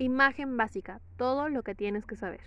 [0.00, 2.40] Imagen básica, todo lo que tienes que saber.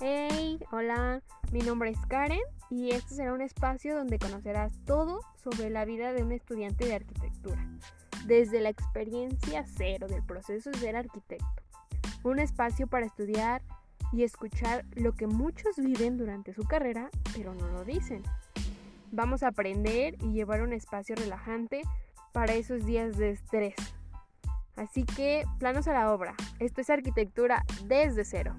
[0.00, 1.22] Hey, hola,
[1.52, 6.12] mi nombre es Karen y este será un espacio donde conocerás todo sobre la vida
[6.12, 7.64] de un estudiante de arquitectura,
[8.26, 11.62] desde la experiencia cero del proceso de ser arquitecto.
[12.24, 13.62] Un espacio para estudiar
[14.12, 18.24] y escuchar lo que muchos viven durante su carrera, pero no lo dicen.
[19.16, 21.82] Vamos a aprender y llevar un espacio relajante
[22.32, 23.76] para esos días de estrés.
[24.74, 26.34] Así que, planos a la obra.
[26.58, 28.56] Esto es arquitectura desde cero.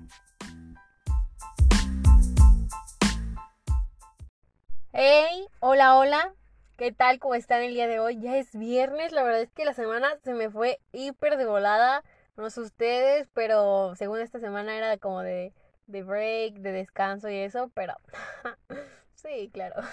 [4.94, 6.34] Hey, hola, hola.
[6.78, 7.20] ¿Qué tal?
[7.20, 8.22] ¿Cómo están el día de hoy?
[8.22, 9.12] Ya es viernes.
[9.12, 12.02] La verdad es que la semana se me fue hiper de volada.
[12.38, 15.52] No sé ustedes, pero según esta semana era como de,
[15.88, 17.96] de break, de descanso y eso, pero
[19.16, 19.84] sí, claro.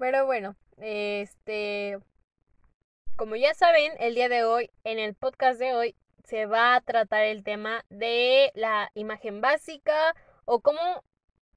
[0.00, 1.98] Pero bueno, este,
[3.16, 5.94] como ya saben, el día de hoy, en el podcast de hoy,
[6.24, 10.16] se va a tratar el tema de la imagen básica
[10.46, 10.80] o cómo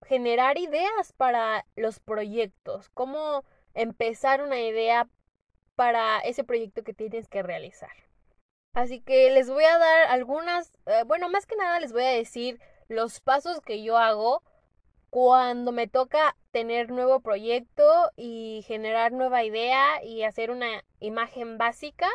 [0.05, 3.45] generar ideas para los proyectos, cómo
[3.75, 5.07] empezar una idea
[5.75, 7.95] para ese proyecto que tienes que realizar.
[8.73, 12.09] Así que les voy a dar algunas, eh, bueno, más que nada les voy a
[12.09, 12.59] decir
[12.89, 14.43] los pasos que yo hago
[15.13, 17.83] cuando me toca tener nuevo proyecto
[18.15, 22.09] y generar nueva idea y hacer una imagen básica,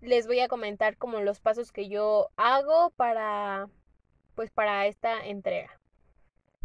[0.00, 3.68] les voy a comentar como los pasos que yo hago para
[4.36, 5.80] pues para esta entrega.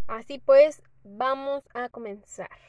[0.06, 2.60] Así pues, vamos a comenzar.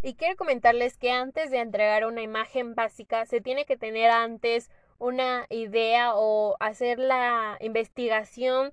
[0.00, 4.70] Y quiero comentarles que antes de entregar una imagen básica se tiene que tener antes
[4.98, 8.72] una idea o hacer la investigación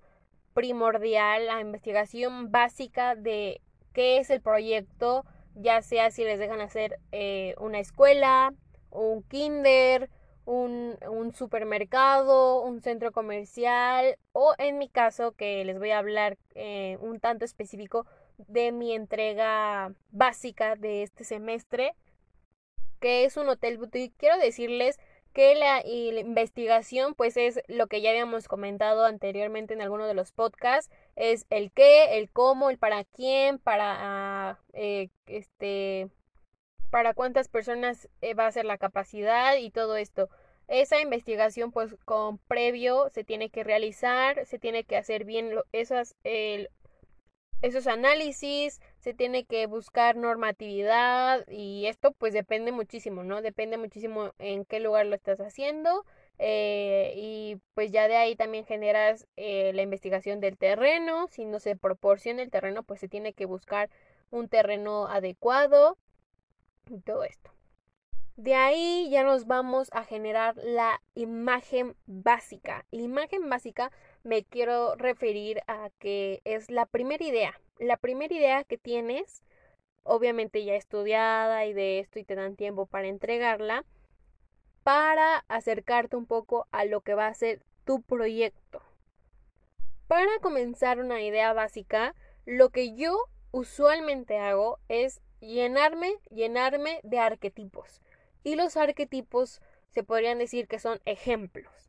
[0.58, 3.62] primordial, la investigación básica de
[3.94, 8.56] qué es el proyecto, ya sea si les dejan hacer eh, una escuela,
[8.90, 10.10] un kinder,
[10.46, 10.98] un,
[11.36, 17.20] supermercado, un centro comercial o en mi caso que les voy a hablar eh, un
[17.20, 18.08] tanto específico
[18.40, 21.94] de mi entrega básica de este semestre
[23.00, 24.16] que es un hotel boutique.
[24.18, 24.98] Quiero decirles
[25.38, 30.32] que la, investigación pues es lo que ya habíamos comentado anteriormente en alguno de los
[30.32, 36.10] podcasts, es el qué, el cómo, el para quién, para eh, este
[36.90, 40.28] para cuántas personas eh, va a ser la capacidad y todo esto.
[40.68, 46.16] Esa investigación pues con previo se tiene que realizar, se tiene que hacer bien esas,
[46.24, 46.72] el,
[47.62, 53.42] esos análisis, se tiene que buscar normatividad y esto pues depende muchísimo, ¿no?
[53.42, 56.06] Depende muchísimo en qué lugar lo estás haciendo
[56.38, 61.60] eh, y pues ya de ahí también generas eh, la investigación del terreno, si no
[61.60, 63.90] se proporciona el terreno pues se tiene que buscar
[64.30, 65.98] un terreno adecuado
[66.90, 67.52] y todo esto.
[68.36, 72.86] De ahí ya nos vamos a generar la imagen básica.
[72.92, 73.92] La imagen básica
[74.28, 77.60] me quiero referir a que es la primera idea.
[77.80, 79.42] La primera idea que tienes,
[80.04, 83.86] obviamente ya estudiada y de esto y te dan tiempo para entregarla,
[84.84, 88.82] para acercarte un poco a lo que va a ser tu proyecto.
[90.08, 92.14] Para comenzar una idea básica,
[92.46, 93.18] lo que yo
[93.52, 98.02] usualmente hago es llenarme, llenarme de arquetipos.
[98.44, 101.87] Y los arquetipos se podrían decir que son ejemplos.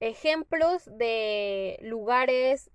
[0.00, 2.70] Ejemplos de lugares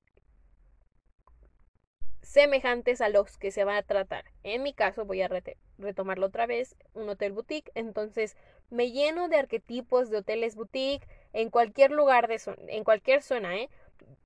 [2.21, 4.25] semejantes a los que se va a tratar.
[4.43, 5.29] En mi caso, voy a
[5.77, 7.71] retomarlo otra vez, un hotel boutique.
[7.75, 8.35] Entonces,
[8.69, 13.69] me lleno de arquetipos de hoteles boutique en cualquier lugar de en cualquier zona, ¿eh?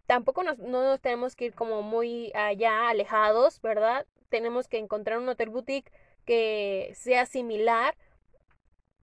[0.06, 4.06] Tampoco nos, no nos tenemos que ir como muy allá, alejados, ¿verdad?
[4.30, 5.92] Tenemos que encontrar un hotel boutique
[6.26, 7.96] que sea similar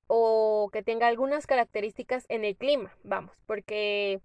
[0.07, 4.21] o que tenga algunas características en el clima, vamos, porque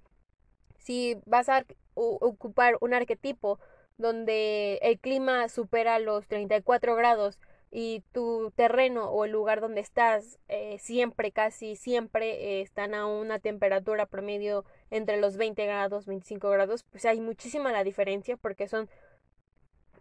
[0.78, 3.60] si vas a ocupar un arquetipo
[3.98, 7.40] donde el clima supera los 34 grados
[7.72, 13.06] y tu terreno o el lugar donde estás eh, siempre, casi siempre eh, están a
[13.06, 18.68] una temperatura promedio entre los 20 grados, 25 grados, pues hay muchísima la diferencia porque
[18.68, 18.90] son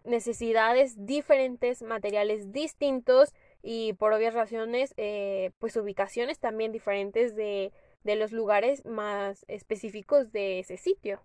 [0.03, 7.71] necesidades diferentes, materiales distintos y por obvias razones, eh, pues ubicaciones también diferentes de,
[8.03, 11.21] de los lugares más específicos de ese sitio.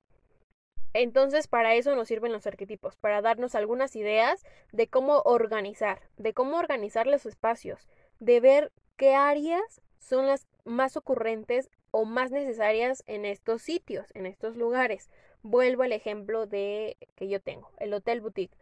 [0.92, 6.32] Entonces, para eso nos sirven los arquetipos, para darnos algunas ideas de cómo organizar, de
[6.32, 7.88] cómo organizar los espacios,
[8.20, 14.26] de ver qué áreas son las más ocurrentes o más necesarias en estos sitios, en
[14.26, 15.10] estos lugares.
[15.42, 18.56] Vuelvo al ejemplo de que yo tengo, el hotel boutique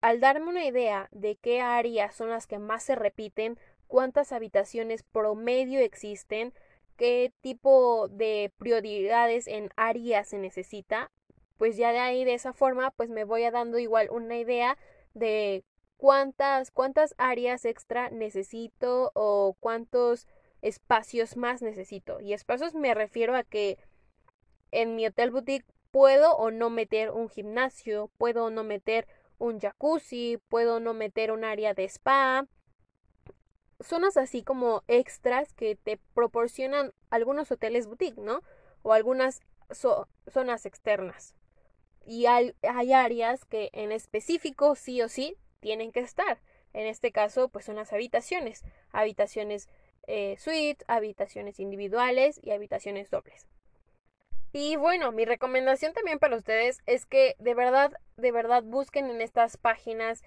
[0.00, 5.02] al darme una idea de qué áreas son las que más se repiten, cuántas habitaciones
[5.02, 6.52] promedio existen,
[6.96, 11.10] qué tipo de prioridades en áreas se necesita,
[11.56, 14.78] pues ya de ahí de esa forma pues me voy a dando igual una idea
[15.14, 15.64] de
[15.96, 20.26] cuántas cuántas áreas extra necesito o cuántos
[20.62, 22.20] espacios más necesito.
[22.20, 23.78] Y espacios me refiero a que
[24.70, 29.06] en mi hotel boutique puedo o no meter un gimnasio, puedo o no meter
[29.38, 32.46] un jacuzzi, puedo no meter un área de spa.
[33.80, 38.42] Zonas así como extras que te proporcionan algunos hoteles boutique, ¿no?
[38.82, 39.40] O algunas
[40.26, 41.34] zonas externas.
[42.04, 46.40] Y hay, áreas que en específico sí o sí tienen que estar.
[46.72, 48.64] En este caso, pues son las habitaciones.
[48.90, 49.68] Habitaciones
[50.06, 53.46] eh, suites, habitaciones individuales y habitaciones dobles.
[54.60, 59.20] Y bueno, mi recomendación también para ustedes es que de verdad, de verdad busquen en
[59.20, 60.24] estas páginas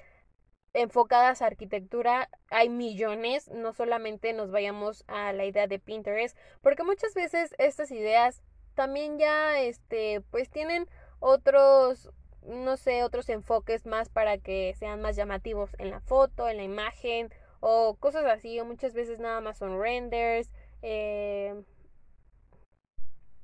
[0.71, 2.29] enfocadas a arquitectura.
[2.49, 7.91] Hay millones, no solamente nos vayamos a la idea de Pinterest, porque muchas veces estas
[7.91, 8.41] ideas
[8.73, 10.87] también ya, este, pues tienen
[11.19, 12.09] otros,
[12.43, 16.63] no sé, otros enfoques más para que sean más llamativos en la foto, en la
[16.63, 20.53] imagen o cosas así, o muchas veces nada más son renders,
[20.83, 21.53] eh,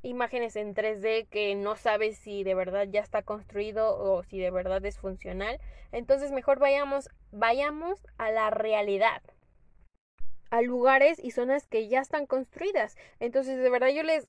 [0.01, 4.51] imágenes en 3D que no sabes si de verdad ya está construido o si de
[4.51, 5.59] verdad es funcional.
[5.91, 9.21] Entonces mejor vayamos, vayamos a la realidad
[10.49, 12.95] a lugares y zonas que ya están construidas.
[13.19, 14.27] Entonces, de verdad yo les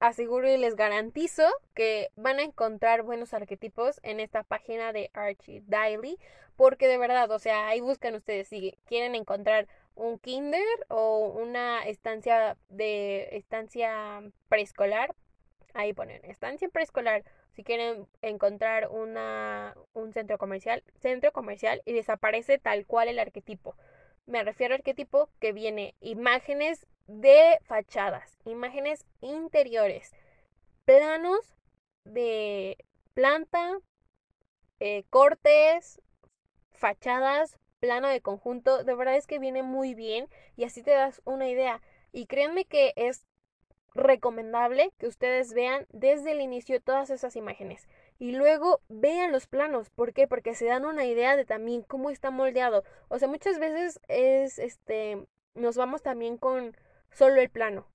[0.00, 5.62] aseguro y les garantizo que van a encontrar buenos arquetipos en esta página de Archie
[5.66, 6.18] Daily,
[6.56, 11.82] porque de verdad, o sea, ahí buscan ustedes si quieren encontrar un kinder o una
[11.82, 15.14] estancia de estancia preescolar,
[15.74, 17.24] ahí ponen estancia preescolar.
[17.52, 23.74] Si quieren encontrar una un centro comercial, centro comercial y desaparece tal cual el arquetipo.
[24.28, 30.12] Me refiero al arquetipo que viene imágenes de fachadas, imágenes interiores,
[30.84, 31.56] planos
[32.04, 32.76] de
[33.14, 33.78] planta,
[34.80, 36.02] eh, cortes,
[36.72, 41.22] fachadas, plano de conjunto, de verdad es que viene muy bien y así te das
[41.24, 41.80] una idea.
[42.12, 43.24] Y créanme que es
[43.94, 49.90] recomendable que ustedes vean desde el inicio todas esas imágenes y luego vean los planos.
[49.90, 50.26] ¿Por qué?
[50.26, 52.84] Porque se dan una idea de también cómo está moldeado.
[53.08, 56.76] O sea, muchas veces es este nos vamos también con
[57.10, 57.86] solo el plano.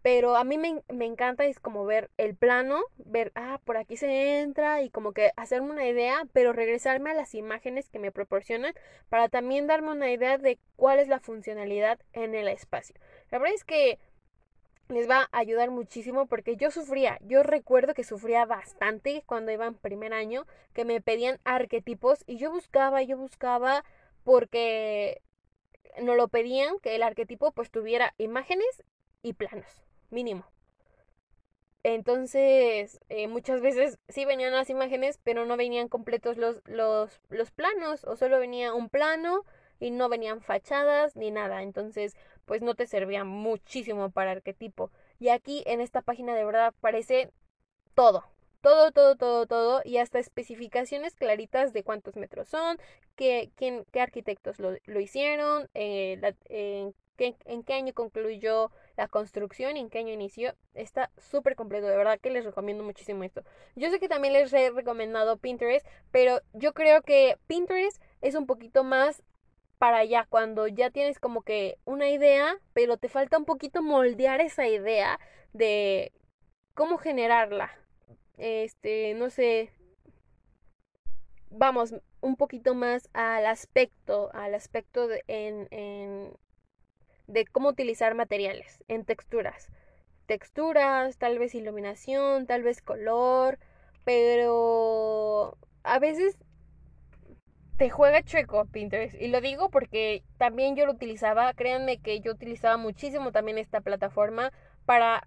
[0.00, 3.96] Pero a mí me, me, encanta es como ver el plano, ver, ah, por aquí
[3.96, 8.12] se entra y como que hacerme una idea, pero regresarme a las imágenes que me
[8.12, 8.74] proporcionan
[9.08, 12.94] para también darme una idea de cuál es la funcionalidad en el espacio.
[13.30, 13.98] La verdad es que
[14.88, 19.66] les va a ayudar muchísimo porque yo sufría, yo recuerdo que sufría bastante cuando iba
[19.66, 23.84] en primer año, que me pedían arquetipos y yo buscaba, yo buscaba
[24.24, 25.22] porque
[26.02, 28.84] no lo pedían que el arquetipo pues tuviera imágenes
[29.22, 30.46] y planos, mínimo.
[31.84, 37.50] Entonces, eh, muchas veces sí venían las imágenes, pero no venían completos los, los, los
[37.50, 39.44] planos, o solo venía un plano
[39.80, 41.62] y no venían fachadas ni nada.
[41.62, 42.16] Entonces,
[42.48, 44.90] pues no te servía muchísimo para arquetipo.
[45.20, 47.30] Y aquí en esta página de verdad aparece
[47.94, 48.24] todo,
[48.62, 52.78] todo, todo, todo, todo y hasta especificaciones claritas de cuántos metros son,
[53.16, 56.18] qué, quién, qué arquitectos lo, lo hicieron, eh,
[56.48, 60.54] en, qué, en qué año concluyó la construcción y en qué año inició.
[60.72, 63.42] Está súper completo, de verdad que les recomiendo muchísimo esto.
[63.76, 68.46] Yo sé que también les he recomendado Pinterest, pero yo creo que Pinterest es un
[68.46, 69.22] poquito más
[69.78, 74.40] para allá, cuando ya tienes como que una idea, pero te falta un poquito moldear
[74.40, 75.18] esa idea
[75.52, 76.12] de
[76.74, 77.72] cómo generarla
[78.38, 79.72] este, no sé,
[81.50, 86.32] vamos un poquito más al aspecto, al aspecto de, en, en,
[87.26, 89.68] de cómo utilizar materiales en texturas.
[90.26, 93.58] Texturas, tal vez iluminación, tal vez color,
[94.04, 96.36] pero a veces
[97.78, 99.14] te juega chueco Pinterest.
[99.14, 103.80] Y lo digo porque también yo lo utilizaba, créanme que yo utilizaba muchísimo también esta
[103.80, 104.52] plataforma
[104.84, 105.26] para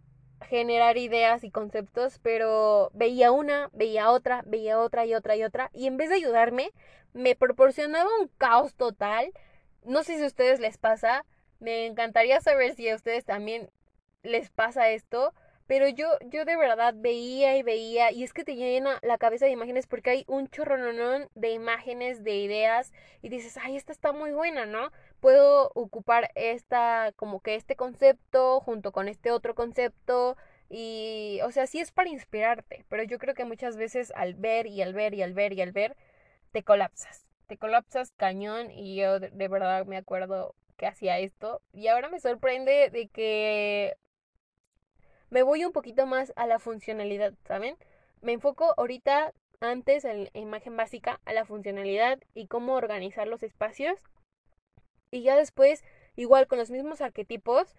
[0.49, 5.69] generar ideas y conceptos, pero veía una, veía otra, veía otra y otra y otra,
[5.73, 6.71] y en vez de ayudarme,
[7.13, 9.31] me proporcionaba un caos total.
[9.83, 11.25] No sé si a ustedes les pasa,
[11.59, 13.69] me encantaría saber si a ustedes también
[14.23, 15.33] les pasa esto,
[15.71, 19.45] pero yo, yo de verdad veía y veía, y es que te llena la cabeza
[19.45, 24.11] de imágenes porque hay un chorronón de imágenes, de ideas, y dices, ay, esta está
[24.11, 24.91] muy buena, ¿no?
[25.21, 30.35] Puedo ocupar esta, como que este concepto junto con este otro concepto,
[30.69, 34.67] y, o sea, sí es para inspirarte, pero yo creo que muchas veces al ver
[34.67, 35.95] y al ver y al ver y al ver,
[36.51, 41.87] te colapsas, te colapsas cañón, y yo de verdad me acuerdo que hacía esto y
[41.87, 43.95] ahora me sorprende de que
[45.31, 47.75] me voy un poquito más a la funcionalidad, ¿saben?
[48.21, 53.41] Me enfoco ahorita antes en la imagen básica a la funcionalidad y cómo organizar los
[53.41, 53.99] espacios
[55.09, 55.83] y ya después
[56.15, 57.75] igual con los mismos arquetipos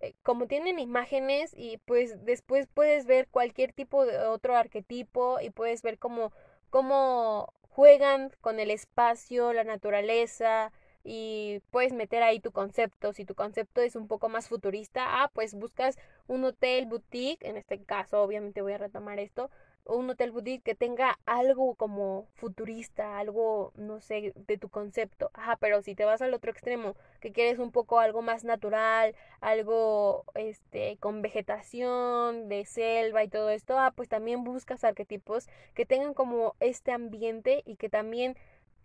[0.00, 5.50] eh, como tienen imágenes y pues después puedes ver cualquier tipo de otro arquetipo y
[5.50, 6.32] puedes ver cómo,
[6.70, 10.72] cómo juegan con el espacio, la naturaleza
[11.04, 13.12] y puedes meter ahí tu concepto.
[13.12, 17.56] Si tu concepto es un poco más futurista, ah, pues buscas un hotel boutique, en
[17.56, 19.50] este caso obviamente voy a retomar esto,
[19.88, 25.30] un hotel boutique que tenga algo como futurista, algo, no sé, de tu concepto.
[25.32, 29.14] Ajá, pero si te vas al otro extremo, que quieres un poco algo más natural,
[29.40, 35.86] algo, este, con vegetación, de selva y todo esto, ah, pues también buscas arquetipos que
[35.86, 38.36] tengan como este ambiente y que también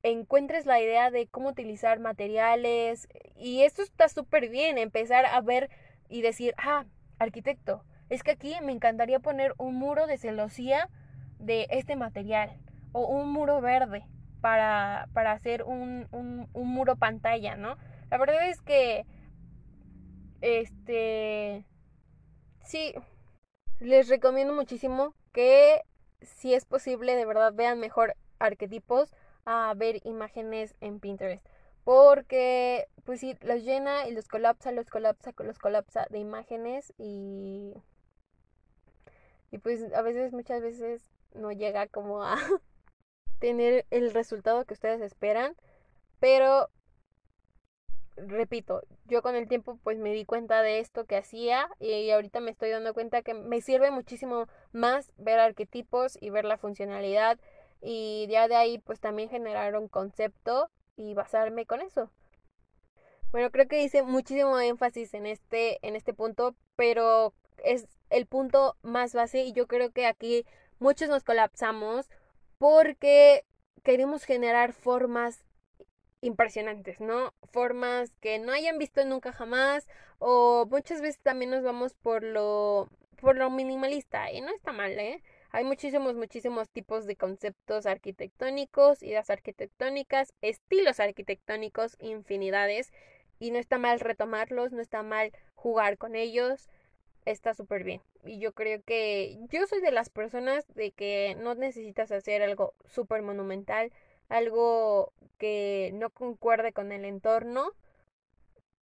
[0.03, 3.07] encuentres la idea de cómo utilizar materiales.
[3.35, 5.69] Y esto está súper bien, empezar a ver
[6.09, 6.85] y decir, ah,
[7.17, 10.89] arquitecto, es que aquí me encantaría poner un muro de celosía
[11.39, 12.59] de este material
[12.91, 14.05] o un muro verde
[14.41, 17.77] para, para hacer un, un, un muro pantalla, ¿no?
[18.11, 19.05] La verdad es que,
[20.41, 21.65] este,
[22.63, 22.93] sí,
[23.79, 25.81] les recomiendo muchísimo que
[26.21, 29.13] si es posible, de verdad vean mejor arquetipos
[29.45, 31.45] a ver imágenes en Pinterest.
[31.83, 37.73] Porque, pues sí, los llena y los colapsa, los colapsa, los colapsa de imágenes y
[39.53, 42.37] y pues a veces, muchas veces no llega como a
[43.39, 45.55] tener el resultado que ustedes esperan.
[46.19, 46.71] Pero,
[48.17, 52.39] repito, yo con el tiempo pues me di cuenta de esto que hacía y ahorita
[52.39, 57.39] me estoy dando cuenta que me sirve muchísimo más ver arquetipos y ver la funcionalidad
[57.83, 62.09] y ya de ahí pues también generar un concepto y basarme con eso.
[63.31, 68.77] Bueno, creo que hice muchísimo énfasis en este en este punto, pero es el punto
[68.83, 70.45] más base y yo creo que aquí
[70.79, 72.09] muchos nos colapsamos
[72.57, 73.45] porque
[73.83, 75.43] queremos generar formas
[76.21, 77.33] impresionantes, ¿no?
[77.51, 79.87] Formas que no hayan visto nunca jamás
[80.19, 84.91] o muchas veces también nos vamos por lo por lo minimalista y no está mal,
[84.99, 85.23] ¿eh?
[85.53, 92.91] Hay muchísimos, muchísimos tipos de conceptos arquitectónicos, ideas arquitectónicas, estilos arquitectónicos, infinidades
[93.39, 96.67] y no está mal retomarlos, no está mal jugar con ellos
[97.25, 98.01] está súper bien.
[98.23, 102.73] Y yo creo que yo soy de las personas de que no necesitas hacer algo
[102.85, 103.91] súper monumental,
[104.29, 107.71] algo que no concuerde con el entorno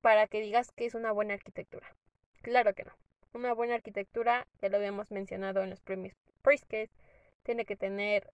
[0.02, 1.96] para que digas que es una buena arquitectura.
[2.42, 2.94] Claro que no.
[3.34, 5.82] Una buena arquitectura, ya lo habíamos mencionado en los
[6.42, 6.90] premios Pritzker,
[7.44, 8.32] tiene que tener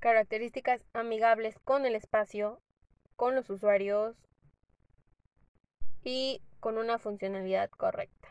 [0.00, 2.60] características amigables con el espacio,
[3.16, 4.16] con los usuarios
[6.02, 8.28] y con una funcionalidad correcta.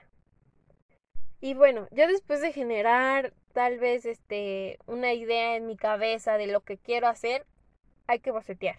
[1.40, 6.48] Y bueno, ya después de generar tal vez este una idea en mi cabeza de
[6.48, 7.46] lo que quiero hacer,
[8.08, 8.78] hay que bocetear.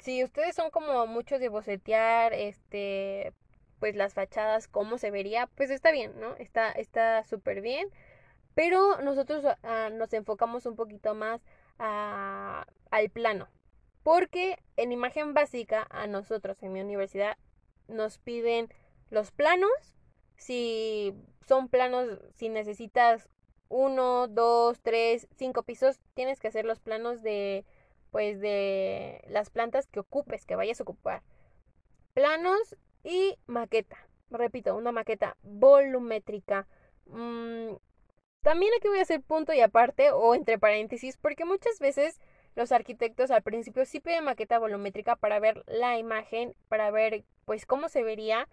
[0.00, 3.32] Si ustedes son como muchos de bocetear, este,
[3.80, 6.36] pues las fachadas, cómo se vería, pues está bien, ¿no?
[6.36, 7.88] Está está súper bien.
[8.56, 11.42] Pero nosotros ah, nos enfocamos un poquito más
[11.76, 13.48] al plano.
[14.02, 17.36] Porque en imagen básica, a nosotros en mi universidad
[17.86, 18.72] nos piden
[19.10, 19.70] los planos
[20.38, 21.12] si
[21.46, 23.28] son planos, si necesitas
[23.68, 27.66] uno, dos, tres, cinco pisos, tienes que hacer los planos de,
[28.10, 31.22] pues, de las plantas que ocupes, que vayas a ocupar.
[32.14, 33.98] Planos y maqueta.
[34.30, 36.66] Repito, una maqueta volumétrica.
[37.04, 37.74] Mm,
[38.46, 42.20] también aquí voy a hacer punto y aparte o entre paréntesis porque muchas veces
[42.54, 47.66] los arquitectos al principio sí piden maqueta volumétrica para ver la imagen, para ver pues
[47.66, 48.46] cómo se vería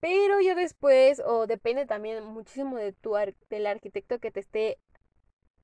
[0.00, 3.16] pero yo después, o depende también muchísimo de tu
[3.50, 4.78] del arquitecto que te esté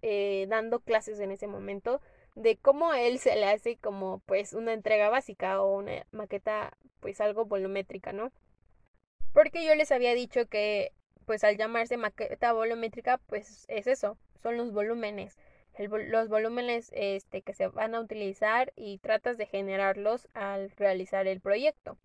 [0.03, 2.03] eh, dando clases en ese momento,
[2.35, 7.19] de cómo él se le hace como pues una entrega básica o una maqueta pues
[7.23, 8.31] algo volumétrica, ¿no?
[9.33, 10.93] Porque yo les había dicho que
[11.25, 15.39] pues al llamarse maqueta volumétrica pues es eso, son los volúmenes.
[15.79, 21.41] los volúmenes este, que se van a utilizar y tratas de generarlos al realizar el
[21.41, 21.99] proyecto.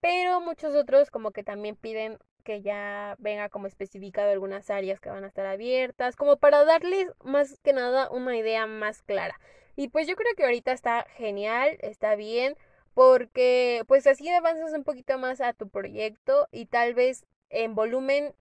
[0.00, 5.10] Pero muchos otros como que también piden que ya venga como especificado algunas áreas que
[5.10, 9.38] van a estar abiertas, como para darles más que nada una idea más clara.
[9.76, 12.56] Y pues yo creo que ahorita está genial, está bien,
[12.94, 18.34] porque pues así avanzas un poquito más a tu proyecto y tal vez en volumen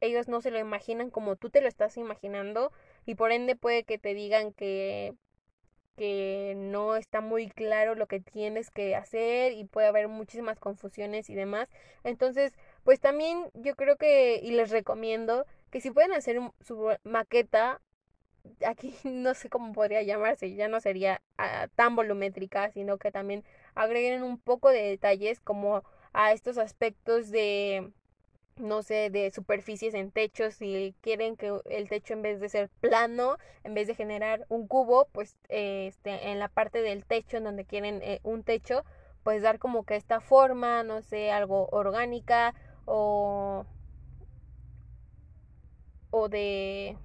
[0.00, 2.72] ellos no se lo imaginan como tú te lo estás imaginando
[3.06, 5.14] y por ende puede que te digan que
[5.96, 11.30] que no está muy claro lo que tienes que hacer y puede haber muchísimas confusiones
[11.30, 11.68] y demás.
[12.04, 12.52] Entonces,
[12.84, 17.80] pues también yo creo que, y les recomiendo, que si pueden hacer su maqueta,
[18.66, 23.44] aquí no sé cómo podría llamarse, ya no sería ah, tan volumétrica, sino que también
[23.74, 27.90] agreguen un poco de detalles como a estos aspectos de
[28.56, 32.70] no sé, de superficies en techos, si quieren que el techo en vez de ser
[32.80, 37.44] plano, en vez de generar un cubo, pues este, en la parte del techo, en
[37.44, 38.84] donde quieren eh, un techo,
[39.22, 42.54] pues dar como que esta forma, no sé, algo orgánica
[42.86, 43.66] o,
[46.10, 46.96] o de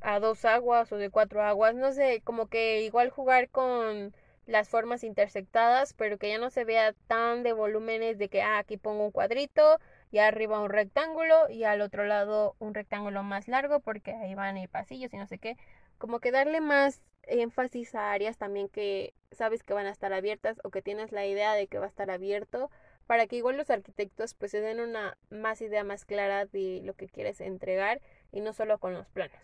[0.00, 4.14] a dos aguas o de cuatro aguas, no sé, como que igual jugar con
[4.46, 8.58] las formas intersectadas, pero que ya no se vea tan de volúmenes de que ah,
[8.58, 9.78] aquí pongo un cuadrito,
[10.10, 14.56] y arriba un rectángulo y al otro lado un rectángulo más largo porque ahí van
[14.58, 15.56] y pasillos y no sé qué.
[15.98, 20.60] Como que darle más énfasis a áreas también que sabes que van a estar abiertas
[20.64, 22.70] o que tienes la idea de que va a estar abierto
[23.06, 26.94] para que igual los arquitectos pues se den una más idea más clara de lo
[26.94, 28.00] que quieres entregar
[28.32, 29.36] y no solo con los planos.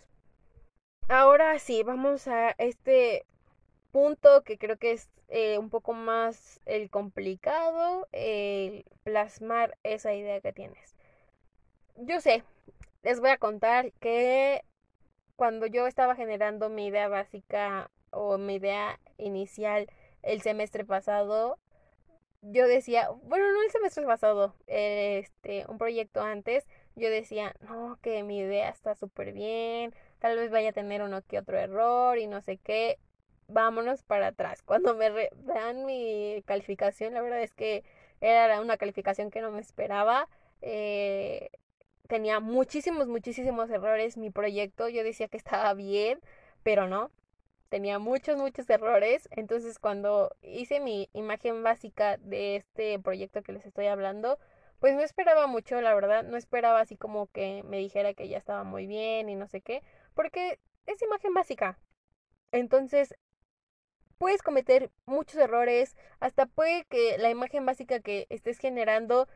[1.09, 3.27] Ahora sí, vamos a este
[3.97, 10.43] punto que creo que es eh, un poco más el complicado, el plasmar esa idea
[10.43, 10.95] que tienes.
[11.97, 12.45] Yo sé,
[13.03, 14.61] les voy a contar que
[15.35, 19.87] cuando yo estaba generando mi idea básica o mi idea inicial
[20.23, 21.59] el semestre pasado,
[22.43, 28.23] yo decía, bueno, no el semestre pasado, este, un proyecto antes, yo decía, no, que
[28.25, 32.26] mi idea está súper bien, tal vez vaya a tener uno que otro error y
[32.26, 32.99] no sé qué
[33.49, 34.62] vámonos para atrás.
[34.62, 37.85] Cuando me dan mi calificación, la verdad es que
[38.21, 40.29] era una calificación que no me esperaba.
[40.62, 41.50] Eh,
[42.09, 44.88] tenía muchísimos, muchísimos errores mi proyecto.
[44.88, 46.21] Yo decía que estaba bien,
[46.62, 47.11] pero no.
[47.69, 49.29] Tenía muchos, muchos errores.
[49.33, 54.38] Entonces cuando hice mi imagen básica de este proyecto que les estoy hablando,
[54.81, 56.25] pues no esperaba mucho, la verdad.
[56.25, 59.61] No esperaba así como que me dijera que ya estaba muy bien y no sé
[59.61, 59.82] qué.
[60.15, 61.78] Porque es imagen básica.
[62.52, 63.15] Entonces
[64.19, 69.29] puedes cometer muchos errores, hasta puede que la imagen básica que estés generando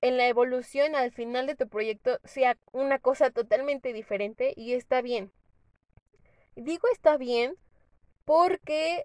[0.00, 5.00] en la evolución al final de tu proyecto sea una cosa totalmente diferente y está
[5.00, 5.32] bien.
[6.56, 7.56] Digo está bien
[8.24, 9.04] porque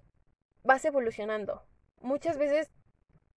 [0.64, 1.64] vas evolucionando.
[2.02, 2.70] Muchas veces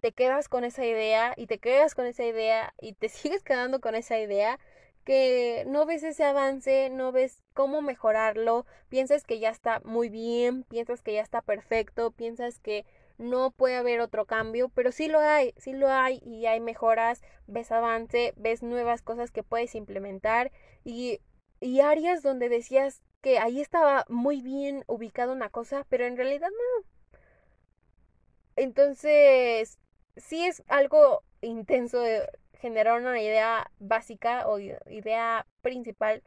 [0.01, 3.81] te quedas con esa idea y te quedas con esa idea y te sigues quedando
[3.81, 4.59] con esa idea
[5.05, 10.65] que no ves ese avance, no ves cómo mejorarlo, piensas que ya está muy bien,
[10.65, 12.85] piensas que ya está perfecto, piensas que
[13.19, 17.23] no puede haber otro cambio, pero sí lo hay, sí lo hay y hay mejoras,
[17.47, 20.53] ves avance, ves nuevas cosas que puedes implementar
[20.85, 21.21] y,
[21.61, 26.49] y áreas donde decías que ahí estaba muy bien ubicada una cosa, pero en realidad
[26.49, 26.87] no.
[28.57, 29.79] Entonces,
[30.17, 32.03] sí es algo intenso
[32.61, 36.23] generar una idea básica o idea principal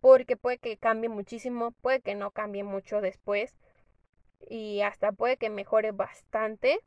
[0.00, 3.56] porque puede que cambie muchísimo, puede que no cambie mucho después
[4.48, 6.78] y hasta puede que mejore bastante.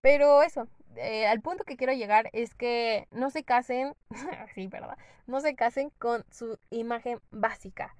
[0.00, 3.94] Pero eso, eh, al punto que quiero llegar es que no se casen,
[4.54, 4.98] sí, ¿verdad?
[5.26, 7.96] No se casen con su imagen básica.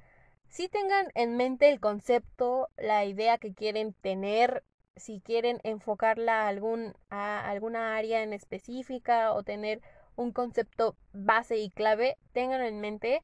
[0.49, 4.62] Si tengan en mente el concepto, la idea que quieren tener,
[4.97, 9.81] si quieren enfocarla a, algún, a alguna área en específica o tener
[10.16, 13.22] un concepto base y clave, tengan en mente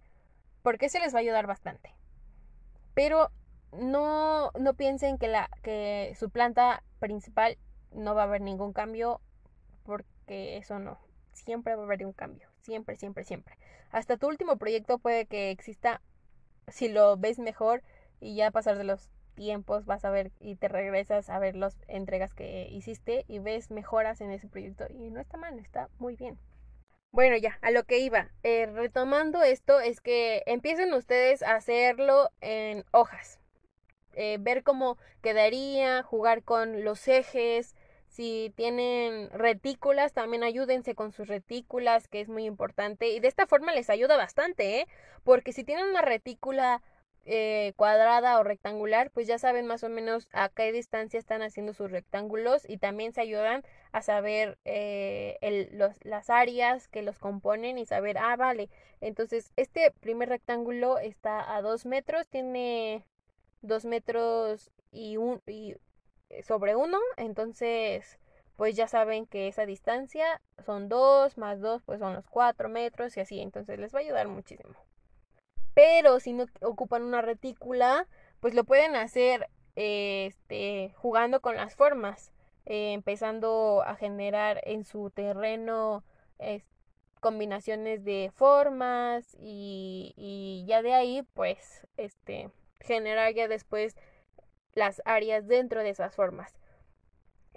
[0.62, 1.94] porque se les va a ayudar bastante.
[2.94, 3.30] Pero
[3.72, 7.56] no, no piensen que, la, que su planta principal
[7.92, 9.20] no va a haber ningún cambio
[9.84, 10.98] porque eso no.
[11.32, 12.48] Siempre va a haber un cambio.
[12.60, 13.56] Siempre, siempre, siempre.
[13.90, 16.00] Hasta tu último proyecto puede que exista
[16.68, 17.82] si lo ves mejor
[18.20, 21.56] y ya a pasar de los tiempos vas a ver y te regresas a ver
[21.56, 25.88] las entregas que hiciste y ves mejoras en ese proyecto y no está mal, está
[25.98, 26.38] muy bien.
[27.12, 28.30] Bueno, ya, a lo que iba.
[28.44, 33.40] Eh, retomando esto, es que empiecen ustedes a hacerlo en hojas.
[34.14, 37.74] Eh, ver cómo quedaría, jugar con los ejes.
[38.08, 43.08] Si tienen retículas, también ayúdense con sus retículas, que es muy importante.
[43.08, 44.88] Y de esta forma les ayuda bastante, ¿eh?
[45.24, 46.82] Porque si tienen una retícula
[47.26, 51.74] eh, cuadrada o rectangular, pues ya saben más o menos a qué distancia están haciendo
[51.74, 55.38] sus rectángulos y también se ayudan a saber eh,
[56.02, 61.62] las áreas que los componen y saber, ah, vale, entonces este primer rectángulo está a
[61.62, 63.04] dos metros, tiene
[63.62, 65.76] dos metros y, un, y
[66.42, 68.18] sobre uno, entonces
[68.56, 73.16] pues ya saben que esa distancia son dos más dos, pues son los cuatro metros
[73.16, 74.74] y así, entonces les va a ayudar muchísimo.
[75.80, 78.06] Pero si no ocupan una retícula,
[78.40, 82.34] pues lo pueden hacer este, jugando con las formas,
[82.66, 86.04] eh, empezando a generar en su terreno
[87.20, 93.96] combinaciones de formas y, ya de ahí pues este generar ya después
[94.74, 96.52] las áreas dentro de esas formas.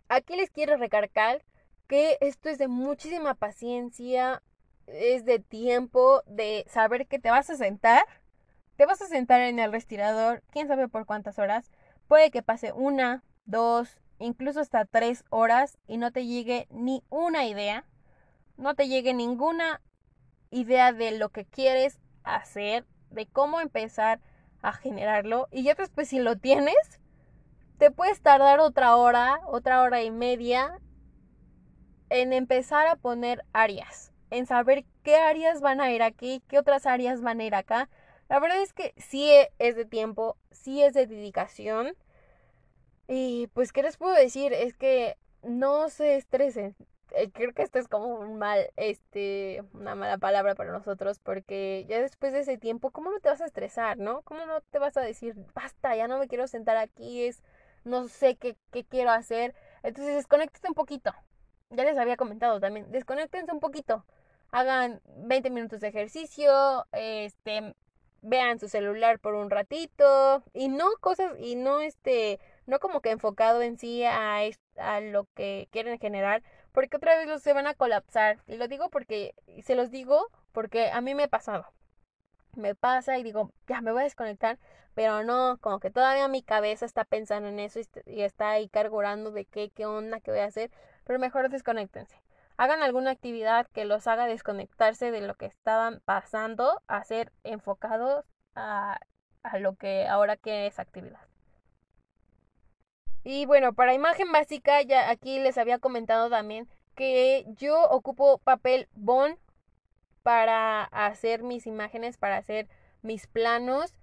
[0.07, 1.43] Aquí les quiero recargar
[1.89, 4.41] que esto es de muchísima paciencia,
[4.87, 8.05] es de tiempo, de saber que te vas a sentar,
[8.75, 11.71] te vas a sentar en el respirador, quién sabe por cuántas horas,
[12.07, 17.45] puede que pase una, dos, incluso hasta tres horas y no te llegue ni una
[17.45, 17.85] idea,
[18.57, 19.81] no te llegue ninguna
[20.49, 24.19] idea de lo que quieres hacer, de cómo empezar
[24.61, 26.75] a generarlo y ya después si lo tienes,
[27.77, 30.79] te puedes tardar otra hora, otra hora y media
[32.09, 36.85] en empezar a poner áreas, en saber qué áreas van a ir aquí, qué otras
[36.85, 37.89] áreas van a ir acá.
[38.29, 41.95] La verdad es que sí es de tiempo, sí es de dedicación.
[43.07, 44.53] Y pues, ¿qué les puedo decir?
[44.53, 46.75] Es que no se estresen.
[47.15, 51.85] Eh, creo que esto es como un mal, este, una mala palabra para nosotros, porque
[51.87, 54.23] ya después de ese tiempo, ¿cómo no te vas a estresar, no?
[54.23, 57.43] ¿Cómo no te vas a decir, basta, ya no me quiero sentar aquí, es
[57.83, 58.55] no sé qué,
[58.89, 59.53] quiero hacer.
[59.83, 61.13] Entonces desconectense un poquito.
[61.69, 64.05] Ya les había comentado también, desconectense un poquito.
[64.53, 67.73] Hagan 20 minutos de ejercicio, este,
[68.21, 73.09] vean su celular por un ratito y no cosas y no este no como que
[73.09, 74.41] enfocado en sí a,
[74.77, 78.67] a lo que quieren generar porque otra vez los se van a colapsar y lo
[78.67, 81.65] digo porque se los digo porque a mí me ha pasado
[82.55, 84.59] me pasa y digo ya me voy a desconectar
[84.93, 89.31] pero no, como que todavía mi cabeza está pensando en eso y, está ahí cargurando
[89.31, 90.69] de qué, qué onda, qué voy a hacer,
[91.03, 92.15] pero mejor desconectense.
[92.57, 98.25] Hagan alguna actividad que los haga desconectarse de lo que estaban pasando, a ser enfocados
[98.55, 98.99] a,
[99.43, 101.21] a lo que ahora que es actividad.
[103.23, 108.89] Y bueno, para imagen básica, ya aquí les había comentado también que yo ocupo papel
[108.93, 109.37] bond
[110.23, 112.67] para hacer mis imágenes, para hacer
[113.01, 113.93] mis planos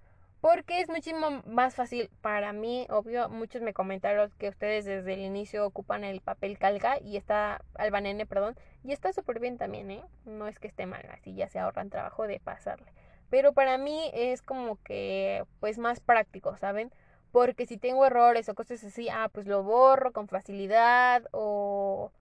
[0.41, 5.19] porque es muchísimo más fácil para mí, obvio, muchos me comentaron que ustedes desde el
[5.19, 10.03] inicio ocupan el papel calca y está, albanene, perdón, y está súper bien también, ¿eh?
[10.25, 12.91] No es que esté mal, así ya se ahorran trabajo de pasarle.
[13.29, 16.91] Pero para mí es como que, pues más práctico, ¿saben?
[17.31, 22.11] Porque si tengo errores o cosas así, ah, pues lo borro con facilidad o,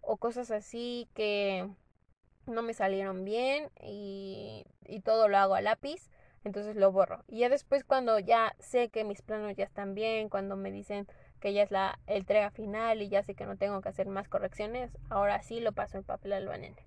[0.00, 1.68] o cosas así que
[2.46, 6.10] no me salieron bien y, y todo lo hago a lápiz
[6.44, 7.24] entonces lo borro.
[7.28, 11.06] Y ya después cuando ya sé que mis planos ya están bien, cuando me dicen
[11.40, 14.28] que ya es la entrega final y ya sé que no tengo que hacer más
[14.28, 16.84] correcciones, ahora sí lo paso en papel albanene.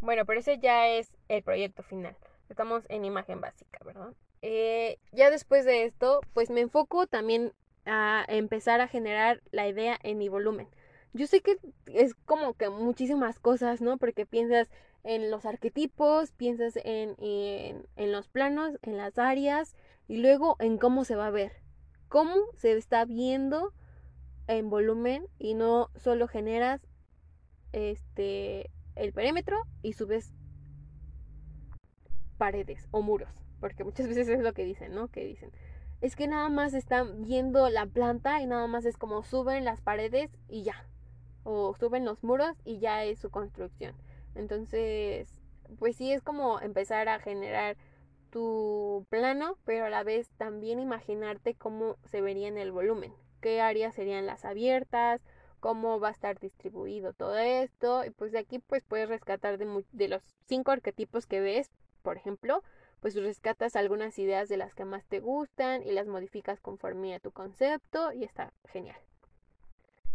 [0.00, 2.16] Bueno, pero ese ya es el proyecto final.
[2.48, 4.12] Estamos en imagen básica, ¿verdad?
[4.42, 7.52] Eh, ya después de esto, pues me enfoco también
[7.84, 10.68] a empezar a generar la idea en mi volumen.
[11.12, 13.98] Yo sé que es como que muchísimas cosas, ¿no?
[13.98, 14.70] Porque piensas,
[15.04, 19.74] en los arquetipos, piensas en, en, los planos, en las áreas
[20.08, 21.52] y luego en cómo se va a ver,
[22.08, 23.72] cómo se está viendo
[24.46, 26.80] en volumen y no solo generas
[27.72, 30.32] este el perímetro y subes
[32.36, 35.08] paredes o muros, porque muchas veces es lo que dicen, ¿no?
[35.08, 35.52] Que dicen,
[36.00, 39.80] es que nada más están viendo la planta y nada más es como suben las
[39.80, 40.86] paredes y ya,
[41.44, 43.94] o suben los muros y ya es su construcción.
[44.34, 45.34] Entonces,
[45.78, 47.76] pues sí es como empezar a generar
[48.30, 53.60] tu plano, pero a la vez también imaginarte cómo se vería en el volumen, qué
[53.60, 55.22] áreas serían las abiertas,
[55.58, 59.84] cómo va a estar distribuido todo esto, y pues de aquí pues puedes rescatar de,
[59.92, 61.70] de los cinco arquetipos que ves,
[62.02, 62.62] por ejemplo,
[63.00, 67.20] pues rescatas algunas ideas de las que más te gustan y las modificas conforme a
[67.20, 68.98] tu concepto y está genial.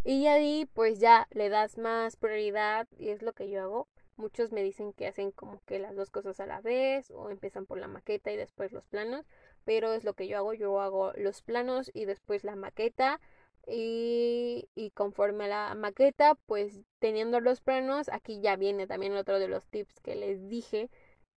[0.04, 4.52] Y ahí pues ya le das más prioridad y es lo que yo hago Muchos
[4.52, 7.78] me dicen que hacen como que las dos cosas a la vez o empiezan por
[7.78, 9.26] la maqueta y después los planos,
[9.64, 13.20] pero es lo que yo hago, yo hago los planos y después la maqueta
[13.66, 19.38] y, y conforme a la maqueta, pues teniendo los planos, aquí ya viene también otro
[19.38, 20.88] de los tips que les dije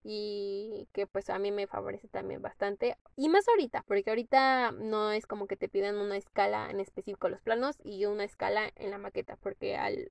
[0.02, 5.12] y que pues a mí me favorece también bastante y más ahorita porque ahorita no
[5.12, 8.90] es como que te pidan una escala en específico los planos y una escala en
[8.90, 10.10] la maqueta porque al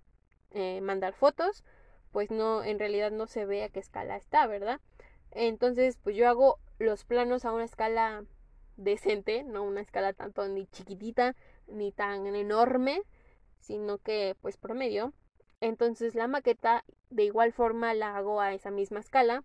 [0.52, 1.64] eh, mandar fotos
[2.12, 4.80] pues no, en realidad no se ve a qué escala está, ¿verdad?
[5.32, 8.24] Entonces, pues yo hago los planos a una escala
[8.78, 11.36] decente, no una escala tanto ni chiquitita
[11.68, 13.02] ni tan enorme,
[13.60, 15.14] sino que pues promedio.
[15.62, 19.44] Entonces la maqueta de igual forma la hago a esa misma escala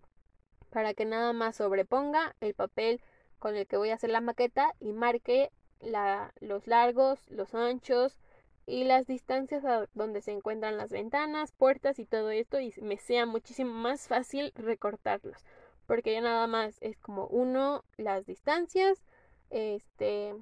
[0.71, 3.03] para que nada más sobreponga el papel
[3.39, 5.51] con el que voy a hacer la maqueta y marque
[5.81, 8.19] la, los largos, los anchos
[8.67, 12.97] y las distancias a donde se encuentran las ventanas, puertas y todo esto y me
[12.99, 15.45] sea muchísimo más fácil recortarlos
[15.87, 19.03] porque ya nada más es como uno las distancias
[19.51, 20.35] este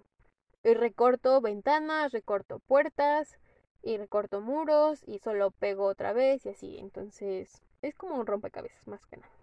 [0.62, 3.38] recorto ventanas recorto puertas
[3.82, 8.86] y recorto muros y solo pego otra vez y así entonces es como un rompecabezas
[8.86, 9.41] más que nada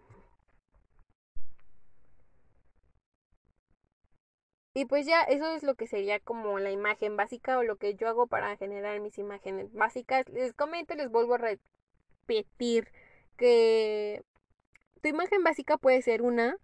[4.79, 7.95] Y pues ya eso es lo que sería como la imagen básica o lo que
[7.95, 10.29] yo hago para generar mis imágenes básicas.
[10.29, 12.87] Les comento, les vuelvo a repetir
[13.35, 14.23] que
[15.01, 16.55] tu imagen básica puede ser una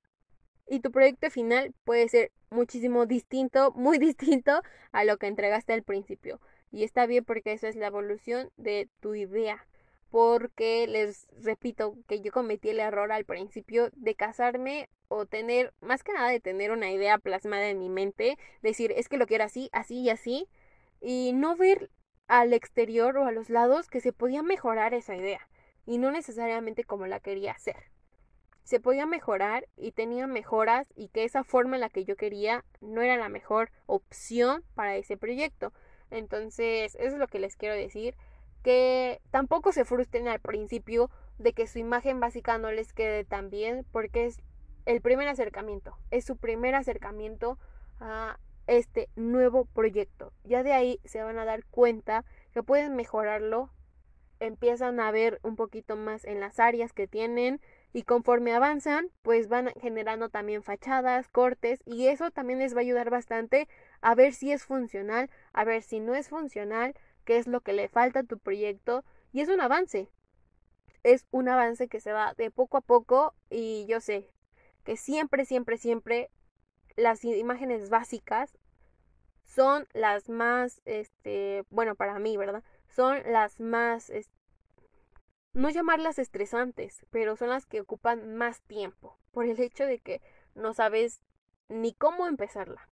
[0.66, 4.62] y tu proyecto final puede ser muchísimo distinto, muy distinto
[4.94, 6.40] a lo que entregaste al principio.
[6.72, 9.68] Y está bien porque esa es la evolución de tu idea.
[10.10, 16.04] Porque les repito que yo cometí el error al principio de casarme o tener, más
[16.04, 19.44] que nada de tener una idea plasmada en mi mente, decir, es que lo quiero
[19.44, 20.48] así, así y así,
[21.02, 21.90] y no ver
[22.28, 25.48] al exterior o a los lados que se podía mejorar esa idea,
[25.86, 27.92] y no necesariamente como la quería hacer.
[28.64, 32.66] Se podía mejorar y tenía mejoras y que esa forma en la que yo quería
[32.82, 35.72] no era la mejor opción para ese proyecto.
[36.10, 38.16] Entonces, eso es lo que les quiero decir,
[38.66, 43.52] que tampoco se frustren al principio de que su imagen básica no les quede tan
[43.52, 44.42] bien, porque es
[44.88, 47.60] el primer acercamiento, es su primer acercamiento
[48.00, 50.34] a este nuevo proyecto.
[50.44, 52.26] Ya de ahí se van a dar cuenta
[52.56, 53.70] que pueden mejorarlo,
[54.40, 57.62] empiezan a ver un poquito más en las áreas que tienen
[57.94, 62.82] y conforme avanzan, pues van generando también fachadas, cortes y eso también les va a
[62.82, 63.68] ayudar bastante
[64.02, 67.74] a ver si es funcional, a ver si no es funcional, qué es lo que
[67.74, 70.10] le falta a tu proyecto y es un avance.
[71.04, 74.32] Es un avance que se va de poco a poco y yo sé,
[74.84, 76.32] que siempre, siempre, siempre
[76.96, 78.58] las imágenes básicas
[79.44, 82.64] son las más, este, bueno, para mí, ¿verdad?
[82.88, 84.12] Son las más,
[85.54, 90.22] no llamarlas estresantes, pero son las que ocupan más tiempo, por el hecho de que
[90.56, 91.22] no sabes
[91.68, 92.90] ni cómo empezarla.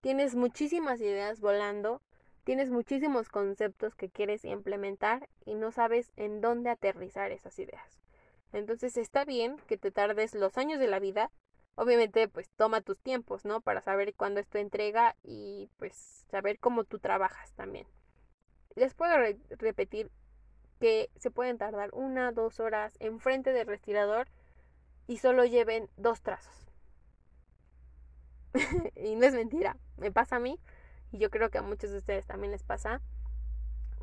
[0.00, 2.02] Tienes muchísimas ideas volando,
[2.50, 8.00] tienes muchísimos conceptos que quieres implementar y no sabes en dónde aterrizar esas ideas.
[8.52, 11.30] Entonces está bien que te tardes los años de la vida.
[11.76, 13.60] Obviamente, pues toma tus tiempos, ¿no?
[13.60, 17.86] Para saber cuándo es tu entrega y pues saber cómo tú trabajas también.
[18.74, 19.14] Les puedo
[19.50, 20.10] repetir
[20.80, 24.26] que se pueden tardar una, dos horas enfrente del respirador
[25.06, 26.66] y solo lleven dos trazos.
[28.96, 30.58] y no es mentira, me pasa a mí
[31.12, 33.00] y yo creo que a muchos de ustedes también les pasa.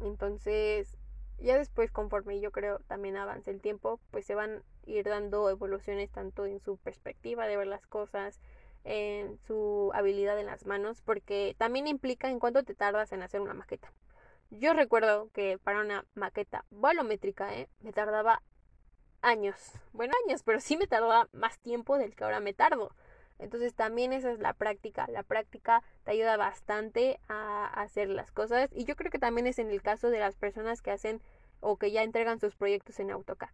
[0.01, 0.95] Entonces,
[1.39, 5.49] ya después, conforme yo creo también avance el tiempo, pues se van a ir dando
[5.49, 8.39] evoluciones tanto en su perspectiva de ver las cosas,
[8.83, 13.41] en su habilidad en las manos, porque también implica en cuánto te tardas en hacer
[13.41, 13.91] una maqueta.
[14.49, 17.67] Yo recuerdo que para una maqueta volumétrica ¿eh?
[17.81, 18.41] me tardaba
[19.21, 22.95] años, bueno años, pero sí me tardaba más tiempo del que ahora me tardo.
[23.39, 25.07] Entonces también esa es la práctica.
[25.07, 29.59] La práctica te ayuda bastante a hacer las cosas y yo creo que también es
[29.59, 31.21] en el caso de las personas que hacen
[31.59, 33.49] o que ya entregan sus proyectos en AutoCAD.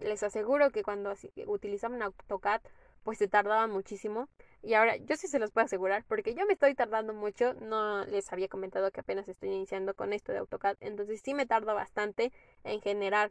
[0.00, 1.12] Les aseguro que cuando
[1.46, 2.62] utilizaban AutoCAD
[3.02, 4.28] pues se tardaban muchísimo
[4.62, 8.04] y ahora yo sí se los puedo asegurar porque yo me estoy tardando mucho, no
[8.04, 11.74] les había comentado que apenas estoy iniciando con esto de AutoCAD, entonces sí me tardo
[11.74, 12.30] bastante
[12.64, 13.30] en generar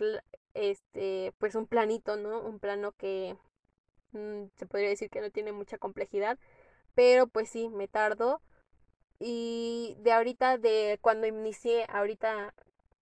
[0.53, 2.41] este pues un planito, ¿no?
[2.41, 3.35] Un plano que
[4.12, 6.38] se podría decir que no tiene mucha complejidad,
[6.95, 8.41] pero pues sí, me tardo.
[9.19, 12.54] Y de ahorita, de cuando inicié, ahorita,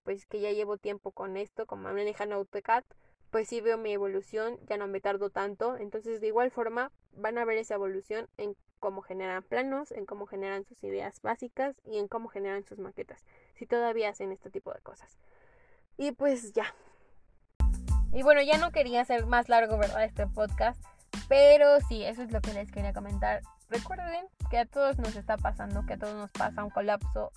[0.04, 2.84] pues que ya llevo tiempo con esto, como manejando AutoCAD,
[3.30, 5.78] pues sí veo mi evolución, ya no me tardo tanto.
[5.78, 10.26] Entonces, de igual forma, van a ver esa evolución en cómo generan planos, en cómo
[10.26, 14.74] generan sus ideas básicas y en cómo generan sus maquetas, si todavía hacen este tipo
[14.74, 15.17] de cosas.
[15.98, 16.76] Y pues ya.
[18.13, 20.04] Y bueno, ya no quería hacer más largo, ¿verdad?
[20.04, 20.82] Este podcast.
[21.28, 23.42] Pero sí, eso es lo que les quería comentar.
[23.70, 27.32] Recuerden que a todos nos está pasando, que a todos nos pasa un colapso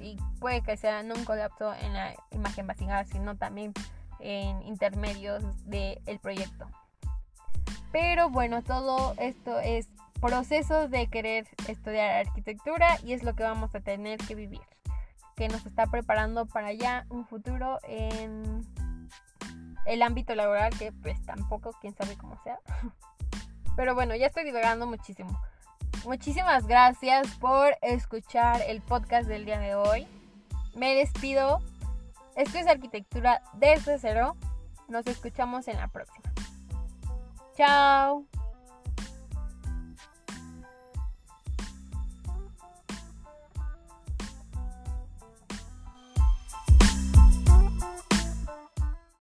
[0.00, 3.72] y puede que sea no un colapso en la imagen básica, sino también
[4.20, 6.68] en intermedios del proyecto.
[7.92, 9.88] Pero bueno, todo esto es
[10.20, 14.62] proceso de querer estudiar arquitectura y es lo que vamos a tener que vivir,
[15.36, 18.66] que nos está preparando para ya un futuro en
[19.84, 22.58] el ámbito laboral que pues tampoco quién sabe cómo sea.
[23.76, 25.38] Pero bueno, ya estoy divagando muchísimo.
[26.04, 30.06] Muchísimas gracias por escuchar el podcast del día de hoy.
[30.74, 31.60] Me despido.
[32.36, 34.36] Esto es arquitectura desde cero.
[34.88, 36.32] Nos escuchamos en la próxima.
[37.56, 38.24] Chao.